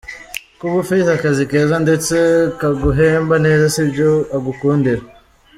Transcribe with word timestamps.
Kuba 0.59 0.75
ufite 0.83 1.09
akazi 1.17 1.43
keza 1.51 1.75
ndetse 1.85 2.15
kaguhemba 2.59 3.35
neza 3.45 3.65
sibyo 3.73 4.09
agukundira. 4.35 5.03